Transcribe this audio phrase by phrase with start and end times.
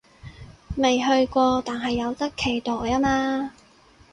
[0.77, 3.51] 未去過，但係有得期待吖嘛